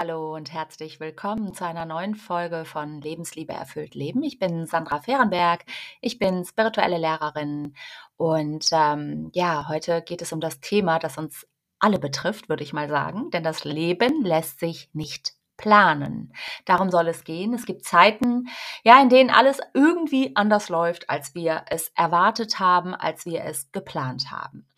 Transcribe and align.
Hallo 0.00 0.36
und 0.36 0.52
herzlich 0.52 1.00
willkommen 1.00 1.54
zu 1.54 1.66
einer 1.66 1.84
neuen 1.84 2.14
Folge 2.14 2.64
von 2.64 3.00
Lebensliebe 3.00 3.52
erfüllt 3.52 3.96
Leben. 3.96 4.22
Ich 4.22 4.38
bin 4.38 4.64
Sandra 4.64 5.00
Fehrenberg, 5.00 5.64
ich 6.00 6.20
bin 6.20 6.44
spirituelle 6.44 6.98
Lehrerin 6.98 7.74
und 8.16 8.68
ähm, 8.70 9.32
ja, 9.34 9.66
heute 9.66 10.00
geht 10.02 10.22
es 10.22 10.32
um 10.32 10.38
das 10.38 10.60
Thema, 10.60 11.00
das 11.00 11.18
uns 11.18 11.48
alle 11.80 11.98
betrifft, 11.98 12.48
würde 12.48 12.62
ich 12.62 12.72
mal 12.72 12.88
sagen, 12.88 13.30
denn 13.30 13.42
das 13.42 13.64
Leben 13.64 14.24
lässt 14.24 14.60
sich 14.60 14.88
nicht 14.92 15.32
planen. 15.56 16.32
Darum 16.64 16.92
soll 16.92 17.08
es 17.08 17.24
gehen. 17.24 17.52
Es 17.52 17.66
gibt 17.66 17.84
Zeiten, 17.84 18.46
ja, 18.84 19.02
in 19.02 19.08
denen 19.08 19.30
alles 19.30 19.58
irgendwie 19.74 20.36
anders 20.36 20.68
läuft, 20.68 21.10
als 21.10 21.34
wir 21.34 21.64
es 21.70 21.90
erwartet 21.96 22.60
haben, 22.60 22.94
als 22.94 23.26
wir 23.26 23.44
es 23.44 23.72
geplant 23.72 24.30
haben. 24.30 24.68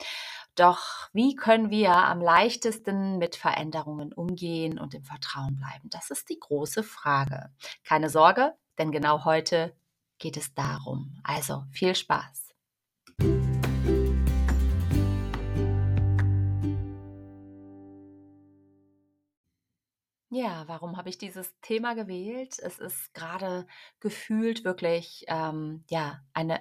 Doch 0.61 1.09
wie 1.15 1.37
können 1.37 1.71
wir 1.71 1.91
am 1.91 2.21
leichtesten 2.21 3.17
mit 3.17 3.35
Veränderungen 3.35 4.13
umgehen 4.13 4.79
und 4.79 4.93
im 4.93 5.05
Vertrauen 5.05 5.57
bleiben? 5.57 5.89
Das 5.89 6.11
ist 6.11 6.29
die 6.29 6.39
große 6.39 6.83
Frage. 6.83 7.49
Keine 7.83 8.11
Sorge, 8.11 8.53
denn 8.77 8.93
genau 8.93 9.25
heute 9.25 9.75
geht 10.19 10.37
es 10.37 10.53
darum. 10.53 11.19
Also 11.25 11.65
viel 11.71 11.95
Spaß. 11.95 12.51
Ja, 20.29 20.65
warum 20.67 20.99
habe 20.99 21.09
ich 21.09 21.17
dieses 21.17 21.59
Thema 21.63 21.95
gewählt? 21.95 22.59
Es 22.59 22.79
ist 22.79 23.15
gerade 23.15 23.67
gefühlt 23.99 24.65
wirklich 24.65 25.25
ähm, 25.29 25.85
ja 25.89 26.21
eine 26.35 26.61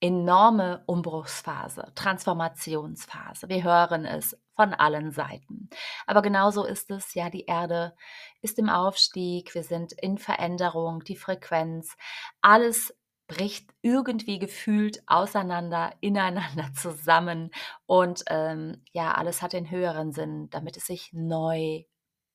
enorme 0.00 0.82
Umbruchsphase, 0.86 1.92
Transformationsphase. 1.94 3.48
Wir 3.48 3.64
hören 3.64 4.04
es 4.04 4.38
von 4.54 4.74
allen 4.74 5.12
Seiten. 5.12 5.68
Aber 6.06 6.22
genauso 6.22 6.64
ist 6.64 6.90
es, 6.90 7.14
ja, 7.14 7.30
die 7.30 7.46
Erde 7.46 7.94
ist 8.40 8.58
im 8.58 8.68
Aufstieg, 8.68 9.54
wir 9.54 9.62
sind 9.62 9.92
in 9.92 10.18
Veränderung, 10.18 11.04
die 11.04 11.16
Frequenz, 11.16 11.96
alles 12.40 12.94
bricht 13.26 13.70
irgendwie 13.82 14.38
gefühlt 14.38 15.02
auseinander, 15.06 15.92
ineinander 16.00 16.72
zusammen 16.74 17.50
und 17.86 18.24
ähm, 18.28 18.82
ja, 18.92 19.12
alles 19.12 19.42
hat 19.42 19.52
den 19.52 19.70
höheren 19.70 20.12
Sinn, 20.12 20.48
damit 20.50 20.76
es 20.76 20.86
sich 20.86 21.12
neu 21.12 21.84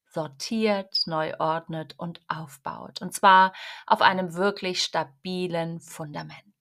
sortiert, 0.06 1.02
neu 1.08 1.34
ordnet 1.40 1.96
und 1.98 2.22
aufbaut. 2.28 3.02
Und 3.02 3.14
zwar 3.14 3.52
auf 3.88 4.02
einem 4.02 4.36
wirklich 4.36 4.84
stabilen 4.84 5.80
Fundament. 5.80 6.53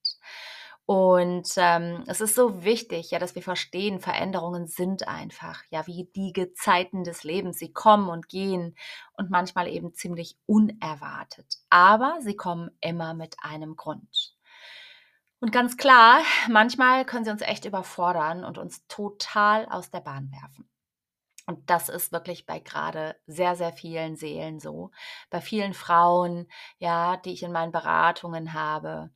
Und 0.85 1.49
ähm, 1.55 2.03
es 2.07 2.19
ist 2.19 2.35
so 2.35 2.65
wichtig, 2.65 3.11
ja, 3.11 3.19
dass 3.19 3.35
wir 3.35 3.41
verstehen, 3.41 4.01
Veränderungen 4.01 4.67
sind 4.67 5.07
einfach, 5.07 5.63
ja, 5.69 5.87
wie 5.87 6.09
die 6.13 6.33
Gezeiten 6.33 7.05
des 7.05 7.23
Lebens. 7.23 7.57
Sie 7.57 7.71
kommen 7.71 8.09
und 8.09 8.27
gehen 8.27 8.75
und 9.13 9.29
manchmal 9.29 9.69
eben 9.69 9.93
ziemlich 9.93 10.37
unerwartet. 10.45 11.59
Aber 11.69 12.17
sie 12.19 12.35
kommen 12.35 12.69
immer 12.81 13.13
mit 13.13 13.37
einem 13.41 13.77
Grund. 13.77 14.35
Und 15.39 15.51
ganz 15.51 15.77
klar, 15.77 16.21
manchmal 16.49 17.05
können 17.05 17.25
sie 17.25 17.31
uns 17.31 17.41
echt 17.41 17.65
überfordern 17.65 18.43
und 18.43 18.57
uns 18.57 18.85
total 18.87 19.65
aus 19.67 19.89
der 19.89 20.01
Bahn 20.01 20.31
werfen. 20.31 20.69
Und 21.45 21.69
das 21.69 21.89
ist 21.89 22.13
wirklich 22.13 22.45
bei 22.45 22.59
gerade 22.59 23.17
sehr, 23.27 23.55
sehr 23.55 23.73
vielen 23.73 24.15
Seelen 24.15 24.59
so. 24.59 24.91
Bei 25.29 25.41
vielen 25.41 25.73
Frauen, 25.73 26.47
ja, 26.77 27.17
die 27.17 27.33
ich 27.33 27.43
in 27.43 27.51
meinen 27.51 27.73
Beratungen 27.73 28.53
habe, 28.53 29.11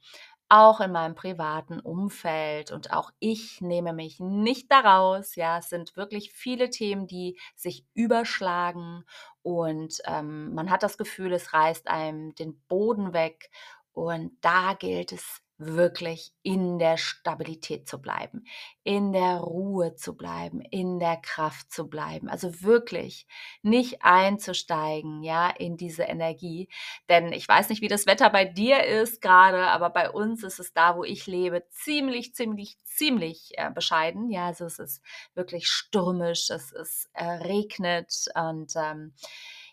auch 0.49 0.79
in 0.81 0.91
meinem 0.91 1.15
privaten 1.15 1.79
Umfeld 1.79 2.71
und 2.71 2.91
auch 2.93 3.11
ich 3.19 3.61
nehme 3.61 3.93
mich 3.93 4.19
nicht 4.19 4.71
daraus. 4.71 5.35
Ja, 5.35 5.57
es 5.59 5.69
sind 5.69 5.95
wirklich 5.97 6.31
viele 6.31 6.69
Themen, 6.69 7.07
die 7.07 7.37
sich 7.55 7.85
überschlagen 7.93 9.03
und 9.41 9.99
ähm, 10.05 10.53
man 10.53 10.69
hat 10.69 10.83
das 10.83 10.97
Gefühl, 10.97 11.33
es 11.33 11.53
reißt 11.53 11.87
einem 11.89 12.33
den 12.35 12.59
Boden 12.67 13.13
weg 13.13 13.49
und 13.93 14.31
da 14.41 14.73
gilt 14.73 15.11
es 15.11 15.41
wirklich 15.57 16.33
in 16.43 16.77
der 16.77 16.97
Stabilität 16.97 17.87
zu 17.87 17.99
bleiben, 17.99 18.45
in 18.83 19.11
der 19.11 19.37
Ruhe 19.37 19.95
zu 19.95 20.15
bleiben, 20.15 20.61
in 20.61 20.99
der 20.99 21.17
Kraft 21.17 21.71
zu 21.71 21.89
bleiben. 21.89 22.29
Also 22.29 22.61
wirklich 22.61 23.27
nicht 23.63 24.03
einzusteigen, 24.03 25.23
ja, 25.23 25.49
in 25.49 25.75
diese 25.77 26.03
Energie. 26.03 26.69
Denn 27.09 27.33
ich 27.33 27.47
weiß 27.47 27.69
nicht, 27.69 27.81
wie 27.81 27.87
das 27.87 28.05
Wetter 28.05 28.29
bei 28.29 28.45
dir 28.45 28.83
ist 28.83 29.21
gerade, 29.21 29.67
aber 29.67 29.89
bei 29.89 30.09
uns 30.11 30.43
ist 30.43 30.59
es 30.59 30.73
da, 30.73 30.95
wo 30.95 31.03
ich 31.03 31.25
lebe, 31.25 31.63
ziemlich, 31.69 32.35
ziemlich, 32.35 32.77
ziemlich 32.85 33.51
äh, 33.57 33.71
bescheiden. 33.71 34.29
Ja, 34.29 34.47
also 34.47 34.65
es 34.65 34.79
ist 34.79 35.01
wirklich 35.33 35.67
stürmisch, 35.67 36.49
es 36.51 36.71
ist 36.71 37.09
äh, 37.13 37.23
regnet 37.25 38.25
und 38.35 38.73
ähm, 38.75 39.13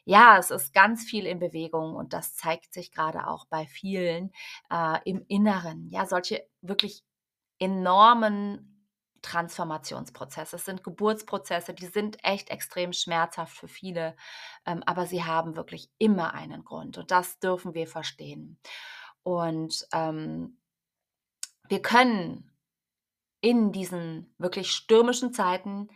ja, 0.05 0.39
es 0.39 0.51
ist 0.51 0.75
ganz 0.75 1.05
viel 1.05 1.27
in 1.27 1.39
Bewegung 1.39 1.95
und 1.95 2.13
das 2.13 2.35
zeigt 2.35 2.75
sich 2.75 2.93
gerade 2.93 3.27
auch 3.27 3.47
bei 3.47 3.67
vielen 3.67 4.33
äh, 4.71 4.99
im 5.05 5.25
Inneren. 5.29 5.89
Ja, 5.89 6.07
solche 6.07 6.47
wirklich 6.61 7.05
enormen 7.59 8.71
Transformationsprozesse. 9.23 10.57
Es 10.57 10.67
sind 10.67 10.85
Geburtsprozesse, 10.85 11.73
die 11.73 11.87
sind 11.87 12.23
echt 12.23 12.51
extrem 12.51 12.93
schmerzhaft 12.93 13.57
für 13.57 13.69
viele, 13.69 14.17
ähm, 14.67 14.83
aber 14.85 15.07
sie 15.07 15.25
haben 15.25 15.57
wirklich 15.57 15.91
immer 15.99 16.35
einen 16.35 16.65
Grund 16.65 16.99
und 16.99 17.11
das 17.11 17.39
dürfen 17.39 17.75
wir 17.75 17.87
verstehen. 17.87 18.59
Und 19.23 19.87
ähm, 19.93 20.59
wir 21.69 21.81
können 21.81 22.53
in 23.41 23.73
diesen 23.73 24.35
wirklich 24.37 24.71
stürmischen 24.71 25.33
Zeiten 25.33 25.89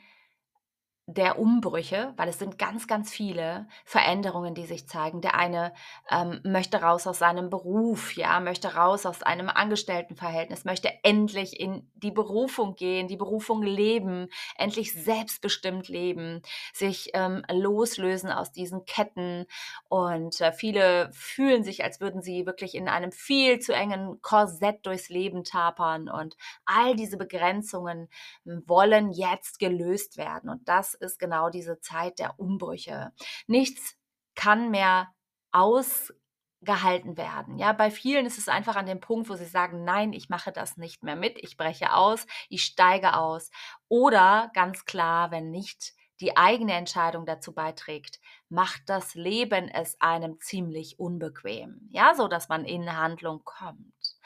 der 1.11 1.39
Umbrüche, 1.39 2.13
weil 2.19 2.29
es 2.29 2.39
sind 2.39 2.59
ganz, 2.59 2.87
ganz 2.87 3.11
viele 3.11 3.67
Veränderungen, 3.87 4.55
die 4.55 4.67
sich 4.67 4.87
zeigen. 4.87 5.23
Der 5.23 5.37
eine 5.37 5.73
ähm, 6.11 6.41
möchte 6.45 6.83
raus 6.83 7.07
aus 7.07 7.19
seinem 7.19 7.49
Beruf, 7.49 8.15
ja, 8.15 8.41
möchte 8.41 8.75
raus 8.75 9.07
aus 9.07 9.23
einem 9.23 9.49
Angestelltenverhältnis, 9.49 10.67
möchte 10.67 10.91
endlich 11.05 11.59
in 11.59 11.91
die 11.95 12.11
Berufung 12.11 12.75
gehen, 12.75 13.09
die 13.09 13.17
Berufung 13.17 13.63
leben, 13.63 14.29
endlich 14.59 14.93
selbstbestimmt 14.93 15.89
leben, 15.89 16.43
sich 16.75 17.09
ähm, 17.15 17.43
loslösen 17.51 18.31
aus 18.31 18.53
diesen 18.53 18.85
Ketten. 18.85 19.47
Und 19.89 20.43
äh, 20.43 20.53
viele 20.53 21.11
fühlen 21.15 21.65
sich, 21.65 21.85
als 21.85 22.03
würden 22.03 22.21
sie 22.21 22.45
wirklich 22.45 22.75
in 22.75 22.87
einem 22.87 23.13
viel 23.13 23.61
zu 23.61 23.73
engen 23.73 24.21
Korsett 24.21 24.85
durchs 24.85 25.09
Leben 25.09 25.43
tapern. 25.43 26.11
Und 26.11 26.37
all 26.67 26.97
diese 26.97 27.17
Begrenzungen 27.17 28.11
wollen 28.45 29.11
jetzt 29.11 29.59
gelöst 29.59 30.19
werden. 30.19 30.51
Und 30.51 30.69
das 30.69 30.98
ist 31.01 31.19
genau 31.19 31.51
diese 31.51 31.81
Zeit 31.81 32.19
der 32.19 32.39
Umbrüche. 32.39 33.13
Nichts 33.47 33.97
kann 34.35 34.71
mehr 34.71 35.13
ausgehalten 35.51 37.17
werden. 37.17 37.59
Ja, 37.59 37.73
bei 37.73 37.91
vielen 37.91 38.27
ist 38.27 38.39
es 38.39 38.49
einfach 38.49 38.77
an 38.77 38.87
dem 38.87 39.01
Punkt, 39.01 39.29
wo 39.29 39.35
sie 39.35 39.45
sagen, 39.45 39.85
nein, 39.85 40.13
ich 40.13 40.29
mache 40.29 40.53
das 40.53 40.77
nicht 40.77 41.03
mehr 41.03 41.17
mit, 41.17 41.39
ich 41.39 41.57
breche 41.57 41.95
aus, 41.95 42.27
ich 42.49 42.63
steige 42.63 43.15
aus. 43.15 43.51
Oder 43.89 44.51
ganz 44.55 44.85
klar, 44.85 45.31
wenn 45.31 45.51
nicht 45.51 45.95
die 46.21 46.37
eigene 46.37 46.75
Entscheidung 46.75 47.27
dazu 47.27 47.55
beiträgt, 47.55 48.21
macht 48.49 48.83
das 48.87 49.15
Leben 49.15 49.69
es 49.69 50.01
einem 50.01 50.41
ziemlich 50.41 50.99
unbequem. 50.99 51.89
Ja, 51.91 52.15
so 52.15 52.29
dass 52.29 52.49
man 52.49 52.65
in 52.65 52.97
Handlung 52.97 53.43
kommt. 53.45 54.19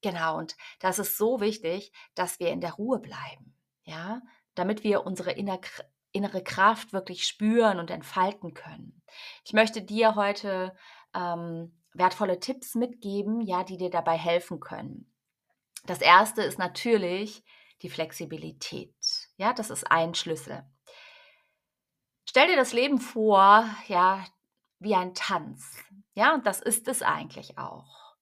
Genau, 0.00 0.38
und 0.38 0.56
das 0.78 0.98
ist 0.98 1.16
so 1.16 1.40
wichtig, 1.40 1.92
dass 2.14 2.38
wir 2.38 2.50
in 2.50 2.60
der 2.60 2.72
Ruhe 2.72 3.00
bleiben. 3.00 3.56
Ja, 3.82 4.20
damit 4.54 4.84
wir 4.84 5.06
unsere 5.06 5.32
innere 6.18 6.42
Kraft 6.42 6.92
wirklich 6.92 7.26
spüren 7.26 7.78
und 7.78 7.90
entfalten 7.90 8.52
können. 8.52 9.02
Ich 9.44 9.52
möchte 9.52 9.80
dir 9.80 10.16
heute 10.16 10.76
ähm, 11.14 11.80
wertvolle 11.94 12.40
Tipps 12.40 12.74
mitgeben, 12.74 13.40
ja, 13.40 13.62
die 13.62 13.76
dir 13.76 13.88
dabei 13.88 14.16
helfen 14.16 14.58
können. 14.58 15.14
Das 15.86 16.00
erste 16.00 16.42
ist 16.42 16.58
natürlich 16.58 17.44
die 17.82 17.88
Flexibilität. 17.88 18.96
Ja, 19.36 19.52
das 19.52 19.70
ist 19.70 19.90
ein 19.90 20.14
Schlüssel. 20.14 20.64
Stell 22.28 22.48
dir 22.48 22.56
das 22.56 22.72
Leben 22.72 22.98
vor, 22.98 23.64
ja, 23.86 24.24
wie 24.80 24.96
ein 24.96 25.14
Tanz. 25.14 25.78
Ja, 26.14 26.34
und 26.34 26.46
das 26.46 26.60
ist 26.60 26.88
es 26.88 27.00
eigentlich 27.02 27.58
auch. 27.58 28.16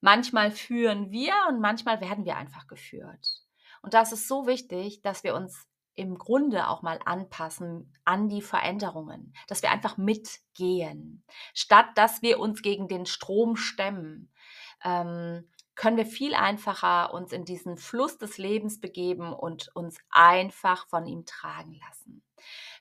Manchmal 0.00 0.50
führen 0.50 1.10
wir 1.12 1.32
und 1.48 1.60
manchmal 1.60 2.00
werden 2.00 2.24
wir 2.24 2.36
einfach 2.36 2.66
geführt. 2.66 3.40
Und 3.82 3.94
das 3.94 4.10
ist 4.10 4.26
so 4.26 4.46
wichtig, 4.46 5.00
dass 5.02 5.22
wir 5.22 5.34
uns 5.34 5.66
im 5.96 6.18
Grunde 6.18 6.68
auch 6.68 6.82
mal 6.82 7.00
anpassen 7.04 7.92
an 8.04 8.28
die 8.28 8.42
Veränderungen, 8.42 9.32
dass 9.48 9.62
wir 9.62 9.70
einfach 9.70 9.96
mitgehen, 9.96 11.24
statt 11.54 11.86
dass 11.96 12.22
wir 12.22 12.38
uns 12.38 12.62
gegen 12.62 12.86
den 12.86 13.06
Strom 13.06 13.56
stemmen. 13.56 14.30
Ähm, 14.84 15.48
können 15.76 15.96
wir 15.98 16.06
viel 16.06 16.34
einfacher 16.34 17.14
uns 17.14 17.32
in 17.32 17.44
diesen 17.44 17.76
Fluss 17.76 18.18
des 18.18 18.38
Lebens 18.38 18.80
begeben 18.80 19.32
und 19.32 19.70
uns 19.74 19.98
einfach 20.10 20.88
von 20.88 21.06
ihm 21.06 21.24
tragen 21.26 21.78
lassen. 21.86 22.22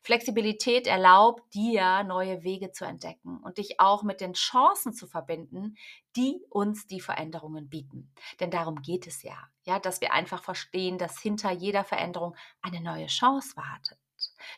Flexibilität 0.01 0.85
erlaubt 0.85 1.53
dir, 1.53 2.03
neue 2.03 2.43
Wege 2.43 2.71
zu 2.71 2.85
entdecken 2.85 3.39
und 3.39 3.57
dich 3.57 3.79
auch 3.79 4.03
mit 4.03 4.21
den 4.21 4.33
Chancen 4.33 4.93
zu 4.93 5.07
verbinden, 5.07 5.75
die 6.15 6.45
uns 6.49 6.85
die 6.85 7.01
Veränderungen 7.01 7.69
bieten. 7.69 8.13
Denn 8.39 8.51
darum 8.51 8.81
geht 8.81 9.07
es 9.07 9.23
ja, 9.23 9.37
ja, 9.63 9.79
dass 9.79 10.01
wir 10.01 10.13
einfach 10.13 10.43
verstehen, 10.43 10.97
dass 10.97 11.19
hinter 11.19 11.51
jeder 11.51 11.83
Veränderung 11.83 12.35
eine 12.61 12.81
neue 12.81 13.07
Chance 13.07 13.55
wartet. 13.57 13.97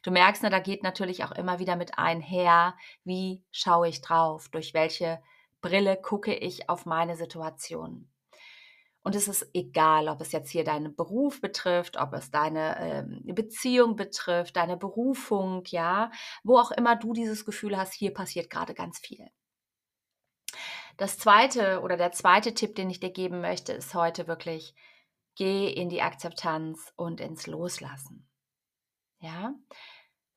Du 0.04 0.12
merkst, 0.12 0.44
ne, 0.44 0.50
da 0.50 0.60
geht 0.60 0.84
natürlich 0.84 1.24
auch 1.24 1.32
immer 1.32 1.60
wieder 1.60 1.78
mit 1.78 1.98
einher, 1.98 2.76
wie 3.04 3.42
schaue 3.52 3.88
ich 3.88 4.02
drauf, 4.02 4.50
durch 4.50 4.74
welche 4.74 5.22
Brille 5.62 5.96
gucke 5.96 6.36
ich 6.36 6.70
auf 6.70 6.86
meine 6.86 7.16
Situation. 7.16 8.10
Und 9.08 9.16
es 9.16 9.30
ist 9.30 9.50
egal, 9.54 10.10
ob 10.10 10.20
es 10.20 10.34
jetzt 10.34 10.50
hier 10.50 10.66
deinen 10.66 10.94
Beruf 10.94 11.40
betrifft, 11.40 11.96
ob 11.96 12.12
es 12.12 12.30
deine 12.30 12.78
ähm, 12.78 13.22
Beziehung 13.34 13.96
betrifft, 13.96 14.58
deine 14.58 14.76
Berufung, 14.76 15.64
ja, 15.68 16.12
wo 16.44 16.58
auch 16.58 16.72
immer 16.72 16.98
du 16.98 17.14
dieses 17.14 17.46
Gefühl 17.46 17.78
hast, 17.78 17.94
hier 17.94 18.14
passiert 18.14 18.50
gerade 18.50 18.74
ganz 18.74 19.00
viel. 19.00 19.26
Das 20.98 21.18
zweite 21.18 21.80
oder 21.84 21.96
der 21.96 22.12
zweite 22.12 22.54
Tipp, 22.54 22.76
den 22.76 22.90
ich 22.90 23.00
dir 23.00 23.12
geben 23.12 23.40
möchte, 23.40 23.72
ist 23.72 23.96
heute 23.96 24.28
wirklich, 24.28 24.76
geh 25.36 25.70
in 25.70 25.88
die 25.88 26.02
Akzeptanz 26.02 26.92
und 26.98 27.22
ins 27.22 27.48
Loslassen. 27.48 28.28
Ja, 29.22 29.54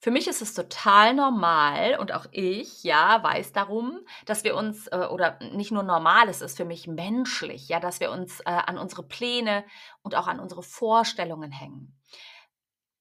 für 0.00 0.11
mich 0.11 0.26
ist 0.29 0.41
es 0.41 0.55
total 0.55 1.14
normal 1.14 1.99
und 2.00 2.12
auch 2.12 2.26
ich, 2.32 2.82
ja, 2.82 3.23
weiß 3.23 3.52
darum, 3.52 4.00
dass 4.25 4.44
wir 4.44 4.56
uns, 4.56 4.87
äh, 4.88 5.06
oder 5.11 5.38
nicht 5.52 5.73
nur 5.73 5.82
normal, 5.82 6.29
es 6.29 6.41
ist 6.41 6.56
für 6.56 6.64
mich 6.64 6.87
menschlich, 6.87 7.69
ja, 7.69 7.81
dass 7.81 8.00
wir 8.00 8.11
uns 8.11 8.41
äh, 8.41 8.44
an 8.47 8.79
unsere 8.79 9.02
Pläne 9.02 9.64
und 10.02 10.14
auch 10.14 10.26
an 10.26 10.41
unsere 10.41 10.62
Vorstellungen 10.62 11.52
hängen. 11.52 12.00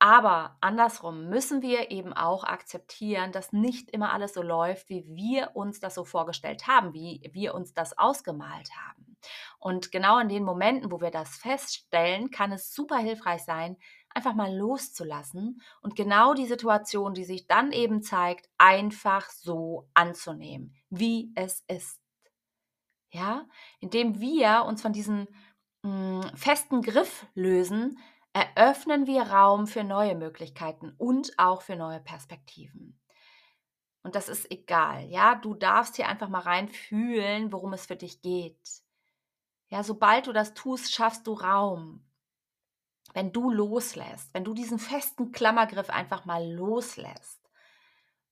Aber 0.01 0.57
andersrum 0.61 1.27
müssen 1.29 1.61
wir 1.61 1.91
eben 1.91 2.13
auch 2.13 2.45
akzeptieren, 2.45 3.33
dass 3.33 3.51
nicht 3.51 3.89
immer 3.89 4.13
alles 4.13 4.33
so 4.33 4.41
läuft, 4.41 4.89
wie 4.89 5.05
wir 5.07 5.55
uns 5.55 5.81
das 5.81 5.95
so 5.95 6.05
vorgestellt 6.05 6.67
haben, 6.67 6.93
wie 6.93 7.21
wir 7.33 7.53
uns 7.53 7.73
das 7.73 7.97
ausgemalt 7.97 8.69
haben. 8.75 9.17
Und 9.59 9.91
genau 9.91 10.19
in 10.19 10.29
den 10.29 10.43
Momenten, 10.43 10.91
wo 10.91 11.01
wir 11.01 11.11
das 11.11 11.35
feststellen, 11.35 12.31
kann 12.31 12.53
es 12.53 12.73
super 12.73 12.97
hilfreich 12.97 13.43
sein, 13.43 13.75
einfach 14.13 14.33
mal 14.33 14.55
loszulassen 14.55 15.61
und 15.81 15.95
genau 15.95 16.33
die 16.33 16.47
Situation, 16.47 17.13
die 17.13 17.23
sich 17.23 17.47
dann 17.47 17.71
eben 17.71 18.01
zeigt, 18.01 18.49
einfach 18.57 19.29
so 19.29 19.89
anzunehmen, 19.93 20.75
wie 20.89 21.31
es 21.35 21.63
ist. 21.67 21.99
Ja, 23.11 23.47
indem 23.79 24.19
wir 24.19 24.65
uns 24.67 24.81
von 24.81 24.93
diesem 24.93 25.27
mh, 25.83 26.23
hm, 26.23 26.37
festen 26.37 26.81
Griff 26.81 27.25
lösen, 27.33 27.99
eröffnen 28.33 29.07
wir 29.07 29.23
Raum 29.23 29.67
für 29.67 29.83
neue 29.83 30.15
Möglichkeiten 30.15 30.93
und 30.97 31.31
auch 31.37 31.61
für 31.61 31.75
neue 31.75 31.99
Perspektiven. 31.99 32.99
Und 34.03 34.15
das 34.15 34.29
ist 34.29 34.49
egal, 34.51 35.05
ja, 35.09 35.35
du 35.35 35.53
darfst 35.53 35.95
hier 35.95 36.07
einfach 36.07 36.29
mal 36.29 36.41
reinfühlen, 36.41 37.51
worum 37.51 37.73
es 37.73 37.85
für 37.85 37.95
dich 37.95 38.21
geht. 38.21 38.83
Ja, 39.69 39.83
sobald 39.83 40.27
du 40.27 40.33
das 40.33 40.53
tust, 40.53 40.93
schaffst 40.93 41.27
du 41.27 41.33
Raum. 41.33 42.08
Wenn 43.13 43.31
du 43.31 43.49
loslässt, 43.51 44.33
wenn 44.33 44.43
du 44.43 44.53
diesen 44.53 44.79
festen 44.79 45.31
Klammergriff 45.31 45.89
einfach 45.89 46.25
mal 46.25 46.47
loslässt, 46.51 47.39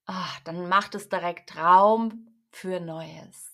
ach, 0.06 0.40
dann 0.42 0.70
macht 0.70 0.96
es 0.96 1.10
direkt 1.10 1.56
Raum 1.58 2.28
für 2.52 2.80
Neues. 2.80 3.54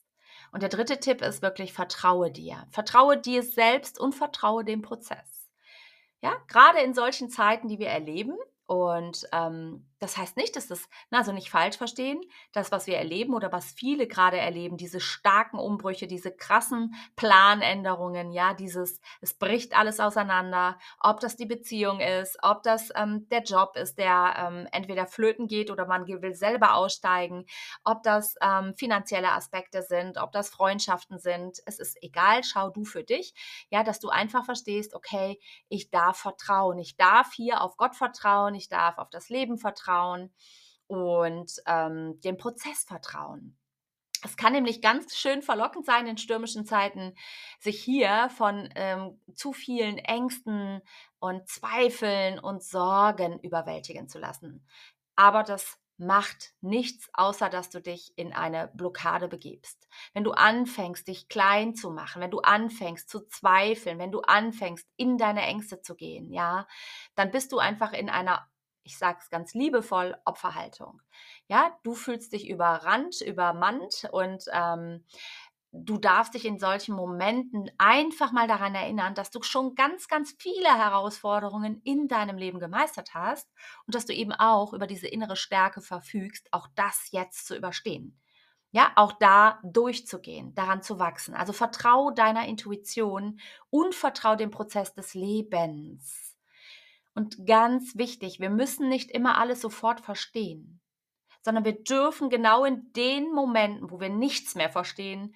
Und 0.51 0.61
der 0.61 0.69
dritte 0.69 0.99
Tipp 0.99 1.21
ist 1.21 1.41
wirklich, 1.41 1.73
vertraue 1.73 2.29
dir. 2.29 2.67
Vertraue 2.69 3.17
dir 3.17 3.41
selbst 3.41 3.99
und 3.99 4.13
vertraue 4.13 4.63
dem 4.63 4.83
Prozess. 4.83 5.49
Ja, 6.21 6.35
gerade 6.47 6.79
in 6.79 6.93
solchen 6.93 7.29
Zeiten, 7.29 7.67
die 7.67 7.79
wir 7.79 7.89
erleben. 7.89 8.37
Und 8.67 9.27
ähm, 9.33 9.89
das 10.03 10.17
heißt 10.17 10.35
nicht, 10.35 10.57
dass 10.57 10.67
das, 10.67 10.89
also 11.11 11.31
nicht 11.31 11.49
falsch 11.49 11.77
verstehen, 11.77 12.19
das, 12.51 12.73
was 12.73 12.87
wir 12.87 12.97
erleben 12.97 13.33
oder 13.33 13.53
was 13.53 13.71
viele 13.71 14.05
gerade 14.05 14.37
erleben, 14.37 14.75
diese 14.75 14.99
starken 14.99 15.57
Umbrüche, 15.57 16.07
diese 16.07 16.35
krassen 16.35 16.93
Planänderungen, 17.15 18.33
ja, 18.33 18.53
dieses, 18.53 18.99
es 19.21 19.33
bricht 19.33 19.77
alles 19.77 20.01
auseinander, 20.01 20.77
ob 20.99 21.21
das 21.21 21.37
die 21.37 21.45
Beziehung 21.45 22.01
ist, 22.01 22.37
ob 22.41 22.63
das 22.63 22.89
ähm, 22.95 23.29
der 23.29 23.43
Job 23.43 23.77
ist, 23.77 23.97
der 23.97 24.33
ähm, 24.37 24.67
entweder 24.73 25.07
flöten 25.07 25.47
geht 25.47 25.71
oder 25.71 25.85
man 25.85 26.05
will 26.05 26.35
selber 26.35 26.75
aussteigen, 26.75 27.45
ob 27.85 28.03
das 28.03 28.35
ähm, 28.41 28.75
finanzielle 28.75 29.31
Aspekte 29.31 29.83
sind, 29.83 30.17
ob 30.17 30.33
das 30.33 30.49
Freundschaften 30.49 31.17
sind, 31.17 31.59
es 31.65 31.79
ist 31.79 31.97
egal, 32.03 32.43
schau 32.43 32.69
du 32.71 32.83
für 32.83 33.05
dich, 33.05 33.33
ja, 33.69 33.83
dass 33.83 34.01
du 34.01 34.09
einfach 34.09 34.43
verstehst, 34.43 34.95
okay, 34.95 35.39
ich 35.69 35.91
darf 35.91 36.17
vertrauen, 36.17 36.77
ich 36.77 36.97
darf 36.97 37.31
hier 37.31 37.61
auf 37.61 37.77
Gott 37.77 37.95
vertrauen, 37.95 38.53
ich 38.53 38.67
darf 38.67 38.97
auf 38.97 39.09
das 39.09 39.29
Leben 39.29 39.57
vertrauen, 39.57 39.92
vertrauen 39.93 40.31
und 40.87 41.51
ähm, 41.65 42.19
dem 42.21 42.37
Prozess 42.37 42.83
vertrauen. 42.83 43.57
Es 44.25 44.37
kann 44.37 44.53
nämlich 44.53 44.81
ganz 44.81 45.17
schön 45.17 45.41
verlockend 45.41 45.85
sein, 45.85 46.07
in 46.07 46.17
stürmischen 46.17 46.65
Zeiten 46.65 47.13
sich 47.59 47.83
hier 47.83 48.29
von 48.37 48.69
ähm, 48.75 49.19
zu 49.35 49.51
vielen 49.51 49.97
Ängsten 49.97 50.81
und 51.19 51.47
Zweifeln 51.49 52.39
und 52.39 52.63
Sorgen 52.63 53.39
überwältigen 53.39 54.07
zu 54.07 54.19
lassen. 54.19 54.65
Aber 55.15 55.43
das 55.43 55.77
macht 55.97 56.53
nichts, 56.61 57.09
außer 57.13 57.49
dass 57.49 57.69
du 57.69 57.81
dich 57.81 58.13
in 58.17 58.33
eine 58.33 58.71
Blockade 58.73 59.27
begibst. 59.27 59.87
Wenn 60.13 60.23
du 60.23 60.31
anfängst, 60.31 61.07
dich 61.07 61.27
klein 61.27 61.75
zu 61.75 61.91
machen, 61.91 62.21
wenn 62.21 62.31
du 62.31 62.39
anfängst 62.39 63.09
zu 63.09 63.27
zweifeln, 63.27 63.99
wenn 63.99 64.11
du 64.11 64.21
anfängst, 64.21 64.87
in 64.95 65.17
deine 65.17 65.41
Ängste 65.41 65.81
zu 65.81 65.95
gehen, 65.95 66.31
ja, 66.31 66.65
dann 67.15 67.29
bist 67.29 67.51
du 67.51 67.59
einfach 67.59 67.93
in 67.93 68.09
einer 68.09 68.47
ich 68.83 68.97
sage 68.97 69.19
es 69.21 69.29
ganz 69.29 69.53
liebevoll, 69.53 70.15
Opferhaltung. 70.25 71.01
Ja, 71.47 71.77
du 71.83 71.95
fühlst 71.95 72.33
dich 72.33 72.49
überrannt, 72.49 73.21
übermannt 73.21 74.07
und 74.11 74.45
ähm, 74.51 75.05
du 75.71 75.97
darfst 75.97 76.35
dich 76.35 76.45
in 76.45 76.59
solchen 76.59 76.95
Momenten 76.95 77.71
einfach 77.79 78.31
mal 78.31 78.47
daran 78.47 78.75
erinnern, 78.75 79.15
dass 79.15 79.31
du 79.31 79.41
schon 79.41 79.73
ganz, 79.75 80.07
ganz 80.07 80.35
viele 80.37 80.69
Herausforderungen 80.69 81.81
in 81.83 82.07
deinem 82.07 82.37
Leben 82.37 82.59
gemeistert 82.59 83.13
hast 83.15 83.49
und 83.87 83.95
dass 83.95 84.05
du 84.05 84.13
eben 84.13 84.31
auch 84.31 84.73
über 84.73 84.85
diese 84.87 85.07
innere 85.07 85.35
Stärke 85.35 85.81
verfügst, 85.81 86.47
auch 86.51 86.67
das 86.75 87.09
jetzt 87.11 87.47
zu 87.47 87.55
überstehen. 87.57 88.19
Ja, 88.71 88.91
auch 88.95 89.13
da 89.19 89.59
durchzugehen, 89.63 90.55
daran 90.55 90.81
zu 90.81 90.97
wachsen. 90.99 91.35
Also 91.35 91.53
vertrau 91.53 92.09
deiner 92.11 92.47
Intuition 92.47 93.39
und 93.69 93.93
vertrau 93.93 94.35
dem 94.35 94.49
Prozess 94.51 94.93
des 94.95 95.13
Lebens. 95.13 96.32
Und 97.15 97.45
ganz 97.45 97.95
wichtig, 97.95 98.39
wir 98.39 98.49
müssen 98.49 98.89
nicht 98.89 99.11
immer 99.11 99.37
alles 99.37 99.61
sofort 99.61 100.01
verstehen, 100.01 100.81
sondern 101.41 101.65
wir 101.65 101.83
dürfen 101.83 102.29
genau 102.29 102.65
in 102.65 102.91
den 102.93 103.31
Momenten, 103.31 103.91
wo 103.91 103.99
wir 103.99 104.09
nichts 104.09 104.55
mehr 104.55 104.69
verstehen, 104.69 105.35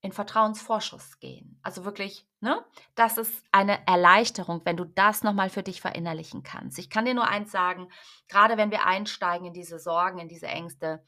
in 0.00 0.12
Vertrauensvorschuss 0.12 1.18
gehen. 1.18 1.58
Also 1.62 1.84
wirklich, 1.84 2.26
ne? 2.40 2.64
Das 2.94 3.18
ist 3.18 3.44
eine 3.50 3.84
Erleichterung, 3.86 4.60
wenn 4.64 4.76
du 4.76 4.84
das 4.84 5.24
nochmal 5.24 5.50
für 5.50 5.62
dich 5.62 5.80
verinnerlichen 5.80 6.42
kannst. 6.44 6.78
Ich 6.78 6.88
kann 6.88 7.04
dir 7.04 7.14
nur 7.14 7.26
eins 7.26 7.50
sagen, 7.50 7.88
gerade 8.28 8.56
wenn 8.56 8.70
wir 8.70 8.86
einsteigen 8.86 9.48
in 9.48 9.52
diese 9.52 9.78
Sorgen, 9.78 10.18
in 10.18 10.28
diese 10.28 10.46
Ängste, 10.46 11.02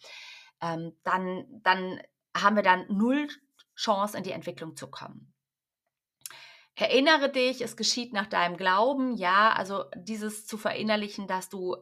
ähm, 0.61 0.97
dann, 1.05 1.47
dann 1.63 2.01
haben 2.37 2.57
wir 2.57 2.63
dann 2.63 2.87
null 2.89 3.29
Chance, 3.77 4.17
in 4.19 4.25
die 4.25 4.33
Entwicklung 4.33 4.77
zu 4.77 4.91
kommen. 4.91 5.30
Erinnere 6.77 7.31
dich, 7.31 7.61
es 7.61 7.77
geschieht 7.77 8.13
nach 8.13 8.27
deinem 8.27 8.57
Glauben, 8.57 9.17
ja, 9.17 9.53
also 9.53 9.85
dieses 9.97 10.47
zu 10.47 10.57
verinnerlichen, 10.57 11.27
dass 11.27 11.49
du 11.49 11.77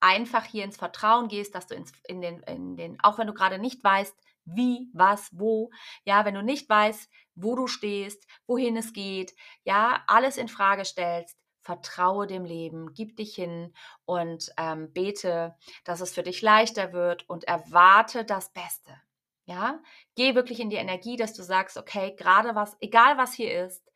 einfach 0.00 0.44
hier 0.44 0.64
ins 0.64 0.76
Vertrauen 0.76 1.28
gehst, 1.28 1.54
dass 1.54 1.66
du 1.66 1.74
ins, 1.74 1.92
in, 2.06 2.20
den, 2.20 2.40
in 2.40 2.76
den, 2.76 2.98
auch 3.02 3.18
wenn 3.18 3.26
du 3.26 3.32
gerade 3.32 3.58
nicht 3.58 3.82
weißt, 3.82 4.14
wie, 4.44 4.90
was, 4.92 5.30
wo, 5.32 5.70
ja, 6.04 6.26
wenn 6.26 6.34
du 6.34 6.42
nicht 6.42 6.68
weißt, 6.68 7.10
wo 7.34 7.56
du 7.56 7.66
stehst, 7.66 8.26
wohin 8.46 8.76
es 8.76 8.92
geht, 8.92 9.34
ja, 9.64 10.02
alles 10.06 10.36
in 10.36 10.48
Frage 10.48 10.84
stellst, 10.84 11.38
vertraue 11.62 12.26
dem 12.26 12.44
Leben, 12.44 12.92
gib 12.92 13.16
dich 13.16 13.34
hin 13.34 13.72
und 14.04 14.52
ähm, 14.58 14.92
bete, 14.92 15.56
dass 15.84 16.02
es 16.02 16.12
für 16.12 16.22
dich 16.22 16.42
leichter 16.42 16.92
wird 16.92 17.26
und 17.28 17.44
erwarte 17.44 18.24
das 18.24 18.52
Beste. 18.52 19.00
Ja, 19.46 19.82
geh 20.14 20.34
wirklich 20.34 20.60
in 20.60 20.70
die 20.70 20.76
Energie, 20.76 21.16
dass 21.16 21.32
du 21.34 21.42
sagst, 21.42 21.76
okay, 21.76 22.14
gerade 22.16 22.54
was, 22.54 22.76
egal 22.80 23.18
was 23.18 23.32
hier 23.32 23.64
ist, 23.66 23.90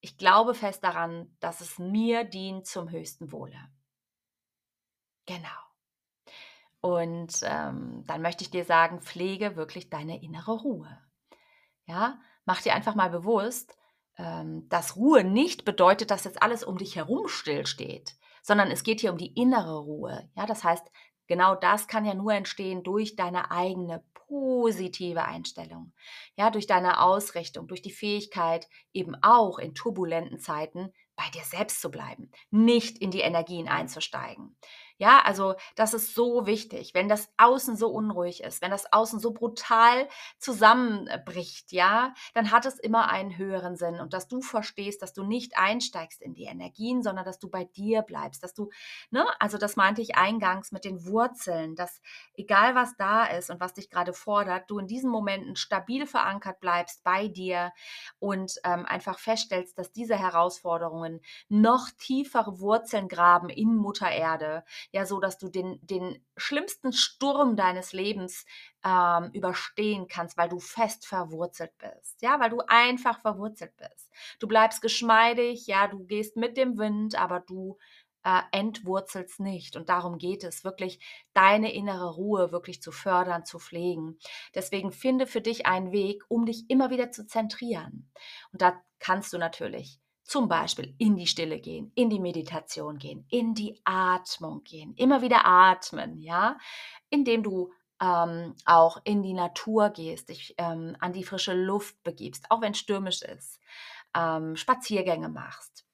ich 0.00 0.16
glaube 0.16 0.54
fest 0.54 0.84
daran, 0.84 1.34
dass 1.40 1.60
es 1.60 1.78
mir 1.78 2.24
dient 2.24 2.66
zum 2.66 2.90
höchsten 2.90 3.32
Wohle. 3.32 3.58
Genau. 5.26 5.48
Und 6.80 7.40
ähm, 7.42 8.04
dann 8.06 8.22
möchte 8.22 8.44
ich 8.44 8.50
dir 8.50 8.64
sagen, 8.64 9.00
pflege 9.00 9.56
wirklich 9.56 9.90
deine 9.90 10.22
innere 10.22 10.52
Ruhe. 10.52 10.98
Ja, 11.86 12.20
mach 12.44 12.62
dir 12.62 12.74
einfach 12.74 12.94
mal 12.94 13.10
bewusst, 13.10 13.76
ähm, 14.16 14.68
dass 14.68 14.96
Ruhe 14.96 15.24
nicht 15.24 15.64
bedeutet, 15.64 16.10
dass 16.10 16.24
jetzt 16.24 16.42
alles 16.42 16.62
um 16.62 16.78
dich 16.78 16.96
herum 16.96 17.26
stillsteht, 17.26 18.16
sondern 18.42 18.70
es 18.70 18.84
geht 18.84 19.00
hier 19.00 19.10
um 19.10 19.18
die 19.18 19.34
innere 19.34 19.78
Ruhe. 19.78 20.30
Ja, 20.36 20.46
das 20.46 20.62
heißt, 20.62 20.86
genau 21.26 21.56
das 21.56 21.88
kann 21.88 22.04
ja 22.04 22.14
nur 22.14 22.32
entstehen 22.32 22.82
durch 22.84 23.16
deine 23.16 23.50
eigene 23.50 24.04
positive 24.28 25.24
Einstellung. 25.24 25.92
Ja, 26.36 26.50
durch 26.50 26.66
deine 26.66 27.02
Ausrichtung, 27.02 27.66
durch 27.66 27.82
die 27.82 27.90
Fähigkeit, 27.90 28.68
eben 28.92 29.16
auch 29.22 29.58
in 29.58 29.74
turbulenten 29.74 30.38
Zeiten 30.38 30.92
bei 31.16 31.24
dir 31.34 31.42
selbst 31.42 31.80
zu 31.80 31.90
bleiben, 31.90 32.30
nicht 32.50 32.98
in 32.98 33.10
die 33.10 33.20
Energien 33.20 33.68
einzusteigen. 33.68 34.56
Ja, 35.00 35.20
also 35.24 35.54
das 35.76 35.94
ist 35.94 36.12
so 36.16 36.44
wichtig, 36.46 36.92
wenn 36.92 37.08
das 37.08 37.30
Außen 37.36 37.76
so 37.76 37.88
unruhig 37.88 38.42
ist, 38.42 38.60
wenn 38.62 38.72
das 38.72 38.92
Außen 38.92 39.20
so 39.20 39.32
brutal 39.32 40.08
zusammenbricht, 40.38 41.70
ja, 41.70 42.14
dann 42.34 42.50
hat 42.50 42.66
es 42.66 42.80
immer 42.80 43.08
einen 43.08 43.38
höheren 43.38 43.76
Sinn. 43.76 44.00
Und 44.00 44.12
dass 44.12 44.26
du 44.26 44.40
verstehst, 44.40 45.00
dass 45.00 45.12
du 45.12 45.22
nicht 45.22 45.56
einsteigst 45.56 46.20
in 46.20 46.34
die 46.34 46.44
Energien, 46.46 47.04
sondern 47.04 47.24
dass 47.24 47.38
du 47.38 47.48
bei 47.48 47.64
dir 47.64 48.02
bleibst, 48.02 48.42
dass 48.42 48.54
du, 48.54 48.70
ne, 49.10 49.24
also 49.38 49.56
das 49.56 49.76
meinte 49.76 50.02
ich 50.02 50.16
eingangs 50.16 50.72
mit 50.72 50.84
den 50.84 51.06
Wurzeln, 51.06 51.76
dass 51.76 52.00
egal 52.34 52.74
was 52.74 52.96
da 52.96 53.24
ist 53.24 53.50
und 53.50 53.60
was 53.60 53.74
dich 53.74 53.90
gerade 53.90 54.12
fordert, 54.12 54.68
du 54.68 54.80
in 54.80 54.88
diesen 54.88 55.10
Momenten 55.10 55.54
stabil 55.54 56.06
verankert 56.08 56.58
bleibst 56.58 57.04
bei 57.04 57.28
dir 57.28 57.72
und 58.18 58.54
ähm, 58.64 58.84
einfach 58.84 59.20
feststellst, 59.20 59.78
dass 59.78 59.92
diese 59.92 60.16
Herausforderungen 60.16 61.20
noch 61.48 61.88
tiefere 61.98 62.58
Wurzeln 62.58 63.06
graben 63.08 63.48
in 63.48 63.76
Mutter 63.76 64.10
Erde, 64.10 64.64
ja 64.92 65.06
so, 65.06 65.20
dass 65.20 65.38
du 65.38 65.48
den, 65.48 65.78
den 65.82 66.24
schlimmsten 66.36 66.92
Sturm 66.92 67.56
deines 67.56 67.92
Lebens 67.92 68.46
ähm, 68.84 69.30
überstehen 69.32 70.08
kannst, 70.08 70.36
weil 70.36 70.48
du 70.48 70.58
fest 70.60 71.06
verwurzelt 71.06 71.72
bist, 71.78 72.22
ja, 72.22 72.40
weil 72.40 72.50
du 72.50 72.60
einfach 72.66 73.20
verwurzelt 73.20 73.76
bist. 73.76 74.10
Du 74.38 74.48
bleibst 74.48 74.82
geschmeidig, 74.82 75.66
ja, 75.66 75.88
du 75.88 76.04
gehst 76.04 76.36
mit 76.36 76.56
dem 76.56 76.78
Wind, 76.78 77.16
aber 77.16 77.40
du 77.40 77.76
äh, 78.24 78.42
entwurzelst 78.52 79.40
nicht. 79.40 79.76
Und 79.76 79.88
darum 79.88 80.18
geht 80.18 80.44
es, 80.44 80.64
wirklich 80.64 81.00
deine 81.34 81.72
innere 81.72 82.14
Ruhe 82.14 82.52
wirklich 82.52 82.82
zu 82.82 82.92
fördern, 82.92 83.44
zu 83.44 83.58
pflegen. 83.58 84.18
Deswegen 84.54 84.92
finde 84.92 85.26
für 85.26 85.40
dich 85.40 85.66
einen 85.66 85.92
Weg, 85.92 86.24
um 86.28 86.46
dich 86.46 86.68
immer 86.68 86.90
wieder 86.90 87.10
zu 87.10 87.26
zentrieren. 87.26 88.10
Und 88.52 88.62
da 88.62 88.82
kannst 88.98 89.32
du 89.32 89.38
natürlich 89.38 90.00
zum 90.28 90.46
Beispiel 90.46 90.94
in 90.98 91.16
die 91.16 91.26
Stille 91.26 91.58
gehen, 91.58 91.90
in 91.94 92.10
die 92.10 92.20
Meditation 92.20 92.98
gehen, 92.98 93.24
in 93.30 93.54
die 93.54 93.80
Atmung 93.84 94.62
gehen, 94.62 94.94
immer 94.96 95.22
wieder 95.22 95.46
atmen, 95.46 96.18
ja, 96.18 96.58
indem 97.08 97.42
du 97.42 97.72
ähm, 98.00 98.54
auch 98.66 98.98
in 99.04 99.22
die 99.22 99.32
Natur 99.32 99.88
gehst, 99.88 100.28
dich 100.28 100.54
ähm, 100.58 100.96
an 101.00 101.14
die 101.14 101.24
frische 101.24 101.54
Luft 101.54 102.02
begibst, 102.02 102.50
auch 102.50 102.60
wenn 102.60 102.74
stürmisch 102.74 103.22
ist, 103.22 103.58
ähm, 104.14 104.54
Spaziergänge 104.54 105.30
machst. 105.30 105.86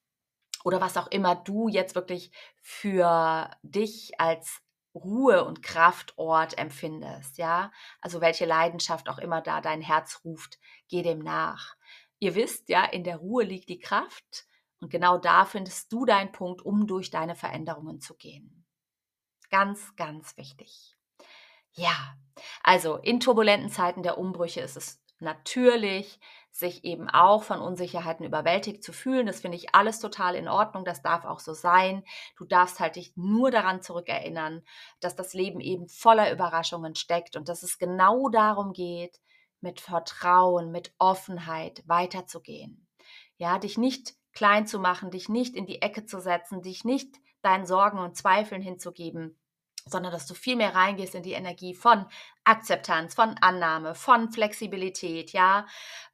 Oder 0.64 0.80
was 0.80 0.96
auch 0.96 1.06
immer 1.08 1.36
du 1.36 1.68
jetzt 1.68 1.94
wirklich 1.94 2.32
für 2.60 3.50
dich 3.62 4.18
als 4.18 4.62
Ruhe- 4.96 5.44
und 5.44 5.62
Kraftort 5.62 6.58
empfindest, 6.58 7.38
ja, 7.38 7.70
also 8.00 8.20
welche 8.20 8.46
Leidenschaft 8.46 9.08
auch 9.08 9.18
immer 9.18 9.42
da 9.42 9.60
dein 9.60 9.80
Herz 9.80 10.22
ruft, 10.24 10.58
geh 10.88 11.02
dem 11.02 11.20
nach. 11.20 11.76
Ihr 12.24 12.34
wisst, 12.34 12.70
ja, 12.70 12.86
in 12.86 13.04
der 13.04 13.18
Ruhe 13.18 13.44
liegt 13.44 13.68
die 13.68 13.78
Kraft 13.78 14.46
und 14.80 14.88
genau 14.90 15.18
da 15.18 15.44
findest 15.44 15.92
du 15.92 16.06
deinen 16.06 16.32
Punkt, 16.32 16.62
um 16.62 16.86
durch 16.86 17.10
deine 17.10 17.34
Veränderungen 17.34 18.00
zu 18.00 18.14
gehen. 18.14 18.64
Ganz, 19.50 19.94
ganz 19.94 20.34
wichtig. 20.38 20.96
Ja, 21.74 22.16
also 22.62 22.96
in 22.96 23.20
turbulenten 23.20 23.68
Zeiten 23.68 24.02
der 24.02 24.16
Umbrüche 24.16 24.62
ist 24.62 24.78
es 24.78 25.02
natürlich, 25.18 26.18
sich 26.50 26.84
eben 26.84 27.10
auch 27.10 27.42
von 27.42 27.60
Unsicherheiten 27.60 28.24
überwältigt 28.24 28.82
zu 28.82 28.94
fühlen. 28.94 29.26
Das 29.26 29.42
finde 29.42 29.58
ich 29.58 29.74
alles 29.74 30.00
total 30.00 30.34
in 30.34 30.48
Ordnung. 30.48 30.86
Das 30.86 31.02
darf 31.02 31.26
auch 31.26 31.40
so 31.40 31.52
sein. 31.52 32.04
Du 32.38 32.46
darfst 32.46 32.80
halt 32.80 32.96
dich 32.96 33.14
nur 33.16 33.50
daran 33.50 33.82
zurückerinnern, 33.82 34.62
dass 35.00 35.14
das 35.14 35.34
Leben 35.34 35.60
eben 35.60 35.88
voller 35.88 36.32
Überraschungen 36.32 36.94
steckt 36.94 37.36
und 37.36 37.50
dass 37.50 37.62
es 37.62 37.76
genau 37.76 38.30
darum 38.30 38.72
geht, 38.72 39.20
mit 39.64 39.80
Vertrauen, 39.80 40.70
mit 40.70 40.94
Offenheit 40.98 41.82
weiterzugehen. 41.86 42.86
Ja, 43.38 43.58
dich 43.58 43.78
nicht 43.78 44.14
klein 44.32 44.66
zu 44.66 44.78
machen, 44.78 45.10
dich 45.10 45.28
nicht 45.28 45.56
in 45.56 45.66
die 45.66 45.82
Ecke 45.82 46.04
zu 46.04 46.20
setzen, 46.20 46.62
dich 46.62 46.84
nicht 46.84 47.16
deinen 47.42 47.66
Sorgen 47.66 47.98
und 47.98 48.16
Zweifeln 48.16 48.62
hinzugeben, 48.62 49.38
sondern 49.86 50.12
dass 50.12 50.26
du 50.26 50.34
viel 50.34 50.56
mehr 50.56 50.74
reingehst 50.74 51.14
in 51.14 51.22
die 51.22 51.32
Energie 51.32 51.74
von 51.74 52.06
Akzeptanz, 52.44 53.14
von 53.14 53.36
Annahme, 53.40 53.94
von 53.94 54.30
Flexibilität, 54.30 55.32
ja, 55.32 55.66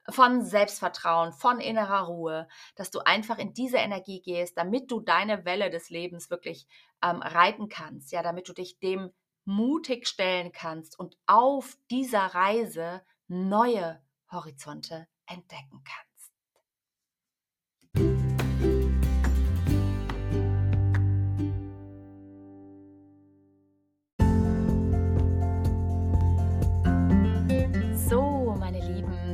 von 0.09 0.45
Selbstvertrauen, 0.45 1.33
von 1.33 1.61
innerer 1.61 2.02
Ruhe, 2.02 2.49
dass 2.76 2.90
du 2.90 3.00
einfach 3.00 3.38
in 3.38 3.52
diese 3.52 3.78
Energie 3.78 4.23
gehst, 4.23 4.57
damit 4.57 4.90
du 4.90 5.00
deine 5.00 5.45
Welle 5.45 5.71
des 5.71 5.90
Lebens 5.90 6.30
wirklich 6.30 6.66
ähm, 7.02 7.21
reiten 7.23 7.69
kannst, 7.69 8.12
ja, 8.12 8.23
damit 8.23 8.49
du 8.49 8.52
dich 8.52 8.78
dem 8.78 9.11
mutig 9.45 10.07
stellen 10.07 10.52
kannst 10.52 10.99
und 10.99 11.16
auf 11.26 11.76
dieser 11.90 12.26
Reise 12.26 13.02
neue 13.31 14.03
Horizonte 14.33 15.07
entdecken 15.27 15.85
kannst. 15.85 16.10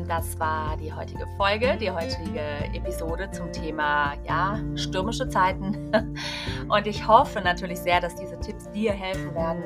Das 0.08 0.38
war 0.38 0.76
die 0.76 0.92
heutige 0.92 1.26
Folge, 1.36 1.76
die 1.80 1.90
heutige 1.90 2.40
Episode 2.72 3.30
zum 3.30 3.52
Thema 3.52 4.14
ja, 4.26 4.60
stürmische 4.76 5.28
Zeiten. 5.28 5.92
Und 6.68 6.86
ich 6.86 7.06
hoffe 7.06 7.40
natürlich 7.40 7.78
sehr, 7.78 8.00
dass 8.00 8.14
diese 8.14 8.38
Tipps 8.40 8.70
dir 8.70 8.92
helfen 8.92 9.34
werden, 9.34 9.62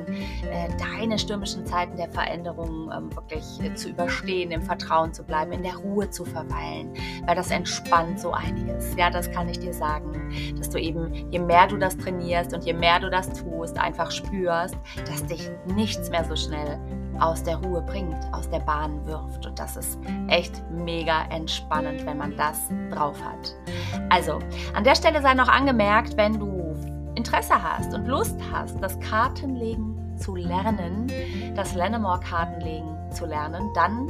äh, 0.49 0.69
deine 0.77 1.17
stürmischen 1.19 1.65
Zeiten 1.65 1.95
der 1.97 2.09
Veränderung 2.09 2.91
ähm, 2.95 3.15
wirklich 3.15 3.43
äh, 3.61 3.73
zu 3.75 3.89
überstehen, 3.89 4.51
im 4.51 4.61
Vertrauen 4.61 5.13
zu 5.13 5.23
bleiben, 5.23 5.51
in 5.51 5.63
der 5.63 5.75
Ruhe 5.75 6.09
zu 6.09 6.25
verweilen, 6.25 6.93
weil 7.25 7.35
das 7.35 7.51
entspannt 7.51 8.19
so 8.19 8.31
einiges. 8.31 8.95
Ja, 8.95 9.09
das 9.09 9.31
kann 9.31 9.47
ich 9.49 9.59
dir 9.59 9.73
sagen, 9.73 10.31
dass 10.57 10.69
du 10.69 10.79
eben, 10.79 11.13
je 11.31 11.39
mehr 11.39 11.67
du 11.67 11.77
das 11.77 11.97
trainierst 11.97 12.53
und 12.53 12.63
je 12.65 12.73
mehr 12.73 12.99
du 12.99 13.09
das 13.09 13.29
tust, 13.29 13.77
einfach 13.77 14.11
spürst, 14.11 14.75
dass 15.05 15.25
dich 15.25 15.49
nichts 15.73 16.09
mehr 16.09 16.23
so 16.23 16.35
schnell 16.35 16.79
aus 17.19 17.43
der 17.43 17.57
Ruhe 17.57 17.81
bringt, 17.81 18.17
aus 18.31 18.49
der 18.49 18.59
Bahn 18.59 19.05
wirft. 19.05 19.45
Und 19.45 19.59
das 19.59 19.77
ist 19.77 19.99
echt 20.27 20.61
mega 20.71 21.23
entspannend, 21.29 22.05
wenn 22.05 22.17
man 22.17 22.35
das 22.37 22.69
drauf 22.91 23.17
hat. 23.23 23.55
Also, 24.09 24.39
an 24.73 24.83
der 24.83 24.95
Stelle 24.95 25.21
sei 25.21 25.33
noch 25.33 25.49
angemerkt, 25.49 26.17
wenn 26.17 26.39
du 26.39 26.75
Interesse 27.15 27.61
hast 27.61 27.93
und 27.93 28.07
Lust 28.07 28.39
hast, 28.51 28.81
das 28.81 28.99
Kartenlegen 28.99 30.17
zu 30.17 30.35
lernen, 30.35 31.11
das 31.55 31.75
Lennemore-Kartenlegen 31.75 33.11
zu 33.11 33.25
lernen, 33.25 33.69
dann 33.75 34.09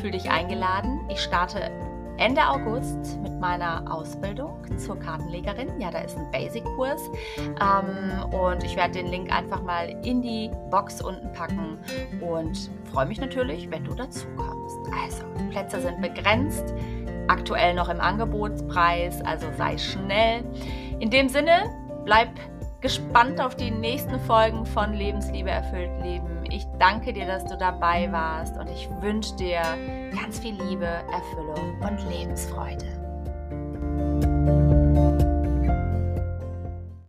fühl 0.00 0.10
dich 0.10 0.30
eingeladen. 0.30 1.00
Ich 1.08 1.20
starte 1.20 1.70
Ende 2.18 2.46
August 2.46 3.20
mit 3.22 3.38
meiner 3.40 3.84
Ausbildung 3.92 4.62
zur 4.78 4.98
Kartenlegerin. 4.98 5.80
Ja, 5.80 5.90
da 5.90 6.00
ist 6.00 6.16
ein 6.16 6.30
Basic-Kurs 6.30 7.10
ähm, 7.38 8.32
und 8.32 8.62
ich 8.62 8.76
werde 8.76 8.94
den 8.94 9.06
Link 9.06 9.34
einfach 9.34 9.62
mal 9.62 9.88
in 10.04 10.22
die 10.22 10.50
Box 10.70 11.00
unten 11.00 11.32
packen 11.32 11.78
und 12.20 12.70
freue 12.92 13.06
mich 13.06 13.20
natürlich, 13.20 13.70
wenn 13.70 13.84
du 13.84 13.94
dazu 13.94 14.26
kommst. 14.36 14.76
Also, 15.02 15.24
Plätze 15.50 15.80
sind 15.80 16.00
begrenzt, 16.00 16.74
aktuell 17.28 17.74
noch 17.74 17.88
im 17.88 18.00
Angebotspreis, 18.00 19.22
also 19.22 19.46
sei 19.56 19.78
schnell. 19.78 20.44
In 21.00 21.10
dem 21.10 21.28
Sinne, 21.28 21.64
bleib 22.04 22.30
gespannt 22.80 23.40
auf 23.40 23.56
die 23.56 23.70
nächsten 23.70 24.18
Folgen 24.20 24.66
von 24.66 24.92
Lebensliebe 24.92 25.50
erfüllt 25.50 25.90
Leben. 26.02 26.44
Ich 26.50 26.66
danke 26.78 27.12
dir, 27.12 27.26
dass 27.26 27.44
du 27.44 27.56
dabei 27.56 28.10
warst 28.12 28.58
und 28.58 28.68
ich 28.68 28.88
wünsche 29.00 29.34
dir 29.36 29.62
ganz 30.14 30.38
viel 30.38 30.54
Liebe, 30.62 30.86
Erfüllung 30.86 31.80
und 31.80 32.10
Lebensfreude. 32.10 34.31